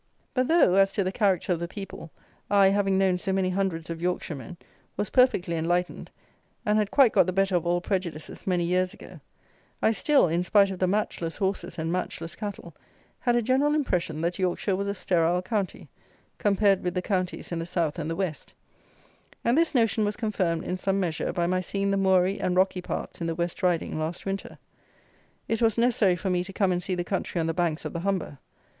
But 0.33 0.47
though, 0.47 0.73
as 0.73 0.91
to 0.93 1.03
the 1.03 1.11
character 1.11 1.53
of 1.53 1.59
the 1.59 1.67
people, 1.67 2.09
I, 2.49 2.69
having 2.69 2.97
known 2.97 3.19
so 3.19 3.31
many 3.31 3.51
hundreds 3.51 3.87
of 3.91 4.01
Yorkshiremen, 4.01 4.57
was 4.97 5.11
perfectly 5.11 5.55
enlightened, 5.55 6.09
and 6.65 6.79
had 6.79 6.89
quite 6.89 7.11
got 7.13 7.27
the 7.27 7.31
better 7.31 7.55
of 7.55 7.67
all 7.67 7.81
prejudices 7.81 8.47
many 8.47 8.63
years 8.63 8.95
ago, 8.95 9.19
I 9.79 9.91
still, 9.91 10.27
in 10.27 10.41
spite 10.41 10.71
of 10.71 10.79
the 10.79 10.87
matchless 10.87 11.37
horses 11.37 11.77
and 11.77 11.91
matchless 11.91 12.35
cattle, 12.35 12.73
had 13.19 13.35
a 13.35 13.43
general 13.43 13.75
impression 13.75 14.21
that 14.21 14.39
Yorkshire 14.39 14.75
was 14.75 14.87
a 14.87 14.95
sterile 14.95 15.43
county, 15.43 15.87
compared 16.39 16.81
with 16.81 16.95
the 16.95 17.03
counties 17.03 17.51
in 17.51 17.59
the 17.59 17.67
south 17.67 17.99
and 17.99 18.09
the 18.09 18.15
west; 18.15 18.55
and 19.45 19.55
this 19.55 19.75
notion 19.75 20.03
was 20.03 20.17
confirmed 20.17 20.63
in 20.63 20.77
some 20.77 20.99
measure 20.99 21.31
by 21.31 21.45
my 21.45 21.61
seeing 21.61 21.91
the 21.91 21.95
moory 21.97 22.39
and 22.41 22.55
rocky 22.55 22.81
parts 22.81 23.21
in 23.21 23.27
the 23.27 23.35
West 23.35 23.61
Riding 23.61 23.99
last 23.99 24.25
winter. 24.25 24.57
It 25.47 25.61
was 25.61 25.77
necessary 25.77 26.15
for 26.15 26.31
me 26.31 26.43
to 26.45 26.53
come 26.53 26.71
and 26.71 26.81
see 26.81 26.95
the 26.95 27.03
country 27.03 27.39
on 27.39 27.45
the 27.45 27.53
banks 27.53 27.85
of 27.85 27.93
the 27.93 27.99
Humber. 27.99 28.39